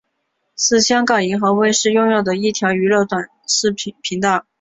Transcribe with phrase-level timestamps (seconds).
[0.57, 3.05] 是香港银河卫视拥有的一条娱乐
[4.01, 4.47] 频道。